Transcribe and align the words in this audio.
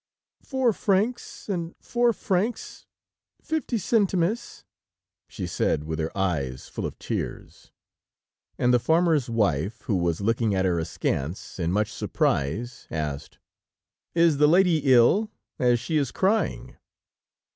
"Four 0.41 0.73
francs, 0.73 1.47
and 1.47 1.75
four 1.79 2.11
francs, 2.11 2.87
fifty 3.39 3.77
centimes," 3.77 4.65
she 5.27 5.45
said 5.45 5.83
with 5.83 5.99
her 5.99 6.09
eyes 6.17 6.67
full 6.67 6.87
of 6.87 6.97
tears, 6.97 7.71
and 8.57 8.73
the 8.73 8.79
farmer's 8.79 9.29
wife, 9.29 9.81
who 9.81 9.95
was 9.95 10.19
looking 10.19 10.55
at 10.55 10.65
her 10.65 10.79
askance, 10.79 11.59
in 11.59 11.71
much 11.71 11.93
surprise, 11.93 12.87
asked: 12.89 13.37
"Is 14.15 14.37
the 14.37 14.47
lady 14.47 14.91
ill, 14.91 15.29
as 15.59 15.79
she 15.79 15.97
is 15.97 16.11
crying?" 16.11 16.77